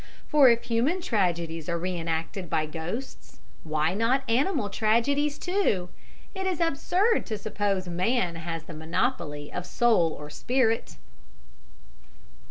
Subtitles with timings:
[0.27, 5.89] For if human tragedies are re enacted by ghosts, why not animal tragedies too?
[6.33, 10.97] It is absurd to suppose man has the monopoly of soul or spirit."